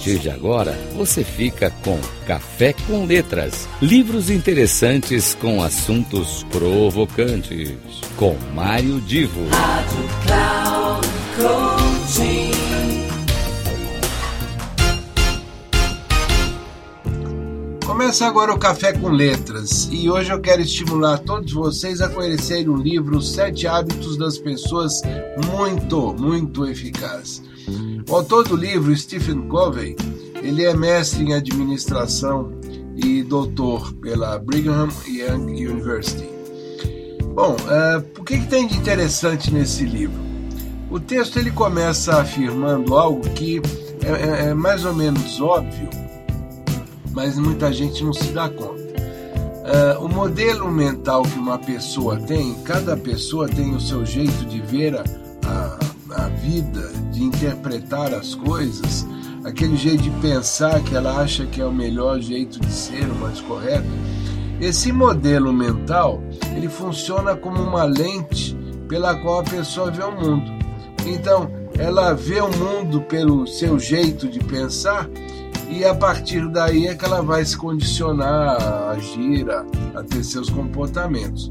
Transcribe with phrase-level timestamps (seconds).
[0.00, 3.68] partir de agora, você fica com Café com Letras.
[3.82, 7.76] Livros interessantes com assuntos provocantes.
[8.16, 9.46] Com Mário Divo.
[9.50, 12.50] Rádio Cloud Coaching.
[17.84, 22.70] Começa agora o Café com Letras e hoje eu quero estimular todos vocês a conhecerem
[22.70, 24.94] o livro Sete Hábitos das Pessoas
[25.46, 27.42] muito, muito eficaz.
[28.10, 29.94] O autor do livro, Stephen Covey,
[30.42, 32.50] ele é mestre em administração
[32.96, 36.28] e doutor pela Brigham Young University.
[37.32, 40.20] Bom, uh, o que, que tem de interessante nesse livro?
[40.90, 43.62] O texto ele começa afirmando algo que
[44.02, 45.88] é, é, é mais ou menos óbvio,
[47.12, 48.90] mas muita gente não se dá conta.
[48.90, 54.60] Uh, o modelo mental que uma pessoa tem, cada pessoa tem o seu jeito de
[54.60, 55.04] ver a,
[56.36, 59.06] vida, de interpretar as coisas,
[59.44, 63.14] aquele jeito de pensar que ela acha que é o melhor jeito de ser, o
[63.16, 63.88] mais correto.
[64.60, 66.22] Esse modelo mental,
[66.54, 68.56] ele funciona como uma lente
[68.88, 70.50] pela qual a pessoa vê o mundo.
[71.06, 75.08] Então, ela vê o mundo pelo seu jeito de pensar
[75.70, 80.24] e a partir daí é que ela vai se condicionar a agir, a, a ter
[80.24, 81.50] seus comportamentos.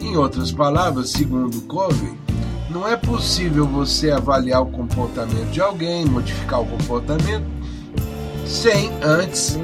[0.00, 2.12] Em outras palavras, segundo Covey,
[2.70, 7.44] não é possível você avaliar o comportamento de alguém, modificar o comportamento,
[8.46, 9.58] sem antes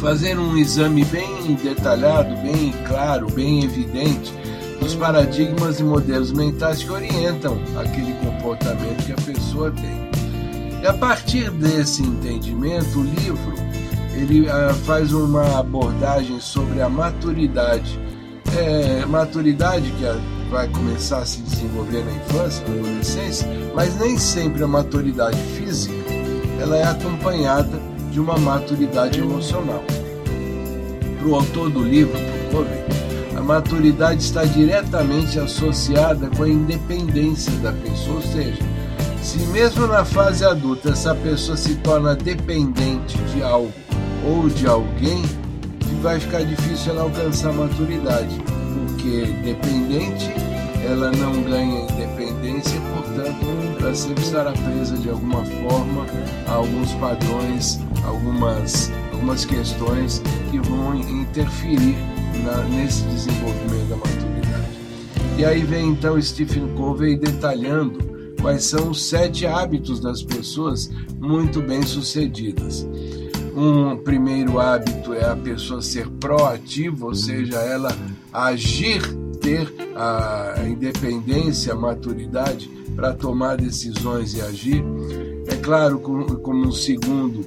[0.00, 4.32] fazer um exame bem detalhado, bem claro, bem evidente
[4.80, 10.82] dos paradigmas e modelos mentais que orientam aquele comportamento que a pessoa tem.
[10.82, 13.54] E a partir desse entendimento, o livro
[14.14, 17.98] ele uh, faz uma abordagem sobre a maturidade.
[18.56, 20.16] É, maturidade que a
[20.50, 25.94] vai começar a se desenvolver na infância, na adolescência, mas nem sempre a maturidade física
[26.60, 29.82] ela é acompanhada de uma maturidade emocional.
[31.18, 32.84] Para o autor do livro, para Covey,
[33.36, 38.62] a maturidade está diretamente associada com a independência da pessoa, ou seja,
[39.22, 43.72] se mesmo na fase adulta essa pessoa se torna dependente de algo
[44.24, 45.22] ou de alguém,
[46.04, 48.38] vai ficar difícil ela alcançar a maturidade
[49.04, 50.30] porque dependente
[50.82, 53.46] ela não ganha independência, portanto,
[53.80, 56.06] ela sempre estará presa de alguma forma
[56.46, 61.96] a alguns padrões, algumas, algumas questões que vão interferir
[62.44, 64.78] na, nesse desenvolvimento da maturidade.
[65.38, 67.98] E aí vem então Stephen Covey detalhando
[68.40, 72.86] quais são os sete hábitos das pessoas muito bem-sucedidas.
[73.56, 77.96] Um primeiro hábito é a pessoa ser proativa, ou seja, ela
[78.32, 79.00] agir,
[79.40, 84.84] ter a independência, a maturidade para tomar decisões e agir.
[85.46, 87.46] É claro, como um segundo,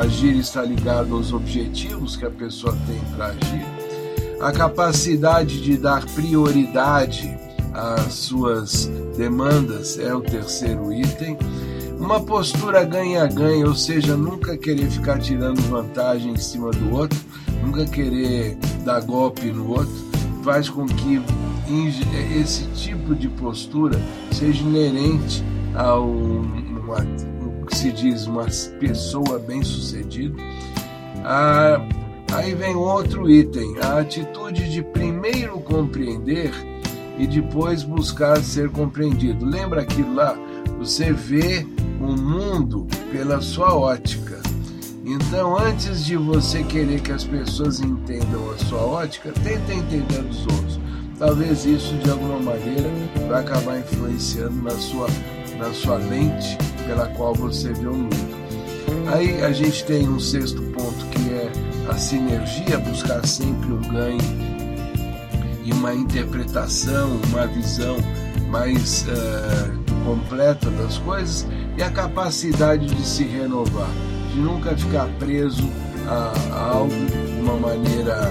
[0.00, 3.64] agir está ligado aos objetivos que a pessoa tem para agir.
[4.40, 7.34] A capacidade de dar prioridade
[7.72, 11.38] às suas demandas é o terceiro item.
[12.00, 17.18] Uma postura ganha-ganha, ou seja, nunca querer ficar tirando vantagem em cima do outro,
[17.62, 20.10] nunca querer dar golpe no outro
[20.42, 21.22] faz com que
[22.34, 24.00] esse tipo de postura
[24.32, 25.44] seja inerente
[25.74, 26.98] a uma,
[27.42, 28.46] o que se diz uma
[28.78, 30.34] pessoa bem-sucedida.
[31.24, 31.80] Ah,
[32.32, 36.50] aí vem outro item, a atitude de primeiro compreender
[37.18, 39.44] e depois buscar ser compreendido.
[39.44, 40.36] Lembra aquilo lá?
[40.78, 41.66] Você vê
[42.00, 44.40] o mundo pela sua ótica.
[45.04, 50.40] Então, antes de você querer que as pessoas entendam a sua ótica, tenta entender os
[50.42, 50.80] outros.
[51.18, 52.88] Talvez isso, de alguma maneira,
[53.28, 55.06] vai acabar influenciando na sua,
[55.58, 56.56] na sua lente
[56.86, 58.40] pela qual você vê o mundo.
[59.12, 61.50] Aí a gente tem um sexto ponto que é
[61.88, 64.20] a sinergia, buscar sempre um ganho
[65.64, 67.96] e uma interpretação, uma visão
[68.48, 71.46] mais uh, completa das coisas
[71.80, 73.88] e a capacidade de se renovar
[74.34, 75.66] de nunca ficar preso
[76.06, 78.30] a, a algo de uma maneira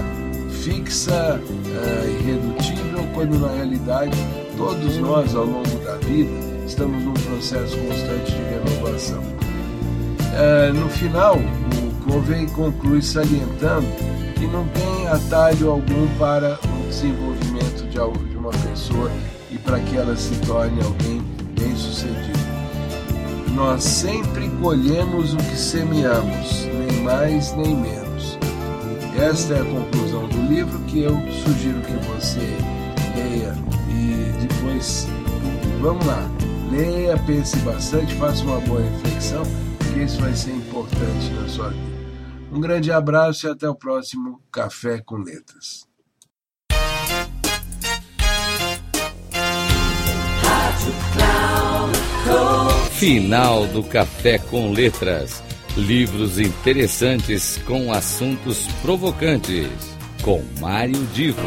[0.62, 4.16] fixa, uh, irredutível, quando na realidade
[4.56, 6.30] todos nós ao longo da vida
[6.64, 9.20] estamos num processo constante de renovação.
[9.20, 13.88] Uh, no final, o Covey conclui salientando
[14.36, 17.98] que não tem atalho algum para o desenvolvimento de,
[18.36, 19.10] uma pessoa
[19.50, 21.20] e para que ela se torne alguém
[21.58, 22.38] bem sucedido.
[23.54, 28.38] Nós sempre colhemos o que semeamos, nem mais nem menos.
[29.18, 31.14] Esta é a conclusão do livro que eu
[31.44, 32.56] sugiro que você
[33.14, 33.54] leia
[33.88, 35.06] e depois,
[35.80, 36.30] vamos lá,
[36.70, 39.42] leia, pense bastante, faça uma boa reflexão,
[39.78, 41.90] porque isso vai ser importante na sua vida.
[42.52, 45.89] Um grande abraço e até o próximo Café com Letras.
[52.92, 55.42] Final do Café com Letras.
[55.76, 59.68] Livros interessantes com assuntos provocantes.
[60.22, 61.40] Com Mário Divo.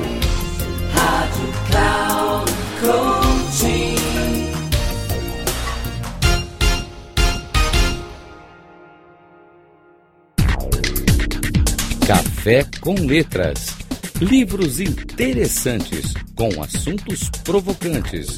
[0.93, 2.13] Rádio Cloud.
[12.05, 13.77] Café com Letras.
[14.19, 18.37] Livros interessantes com assuntos provocantes.